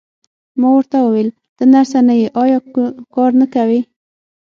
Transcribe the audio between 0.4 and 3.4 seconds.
ما ورته وویل: ته نرسه نه یې، ایا کار